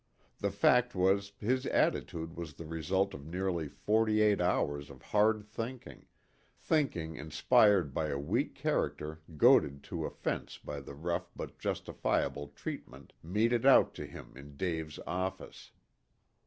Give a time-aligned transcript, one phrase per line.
[0.39, 5.43] The fact was his attitude was the result of nearly forty eight hours of hard
[5.45, 6.07] thinking,
[6.57, 13.13] thinking inspired by a weak character goaded to offense by the rough but justifiable treatment
[13.21, 15.71] meted out to him in Dave's office.